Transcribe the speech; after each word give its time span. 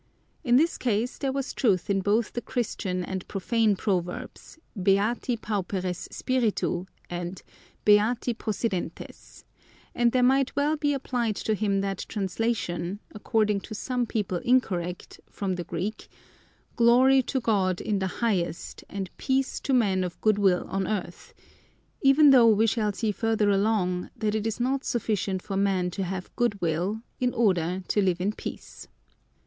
In 0.43 0.57
his 0.57 0.79
case 0.79 1.19
there 1.19 1.31
was 1.31 1.53
truth 1.53 1.87
in 1.87 2.01
both 2.01 2.33
the 2.33 2.41
Christian 2.41 3.03
and 3.03 3.27
profane 3.27 3.75
proverbs 3.75 4.57
beati 4.75 5.37
pauperes 5.39 6.07
spiritu 6.11 6.87
and 7.07 7.43
beati 7.85 8.33
possidentes, 8.33 9.43
and 9.93 10.11
there 10.11 10.23
might 10.23 10.55
well 10.55 10.75
be 10.75 10.93
applied 10.93 11.35
to 11.35 11.53
him 11.53 11.81
that 11.81 12.07
translation, 12.09 12.99
according 13.11 13.59
to 13.59 13.75
some 13.75 14.07
people 14.07 14.39
incorrect, 14.39 15.19
from 15.29 15.53
the 15.53 15.63
Greek, 15.63 16.07
"Glory 16.75 17.21
to 17.21 17.39
God 17.39 17.79
in 17.79 17.99
the 17.99 18.07
highest 18.25 18.83
and 18.89 19.07
peace 19.17 19.59
to 19.59 19.71
men 19.71 20.03
of 20.03 20.19
good 20.19 20.39
will 20.39 20.65
on 20.67 20.87
earth!" 20.87 21.31
even 22.01 22.31
though 22.31 22.47
we 22.49 22.65
shall 22.65 22.91
see 22.91 23.11
further 23.11 23.51
along 23.51 24.09
that 24.17 24.33
it 24.33 24.47
is 24.47 24.59
not 24.59 24.83
sufficient 24.83 25.43
for 25.43 25.55
men 25.57 25.91
to 25.91 26.03
have 26.03 26.35
good 26.35 26.59
will 26.59 27.03
in 27.19 27.35
order 27.35 27.83
to 27.87 28.01
live 28.01 28.19
in 28.19 28.31
peace. 28.33 28.87